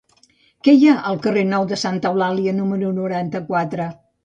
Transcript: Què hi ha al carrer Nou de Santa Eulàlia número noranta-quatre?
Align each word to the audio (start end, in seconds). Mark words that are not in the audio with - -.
Què 0.67 0.73
hi 0.77 0.89
ha 0.91 0.95
al 1.09 1.21
carrer 1.25 1.43
Nou 1.51 1.67
de 1.73 1.79
Santa 1.83 2.11
Eulàlia 2.15 2.57
número 2.63 2.91
noranta-quatre? 3.03 3.91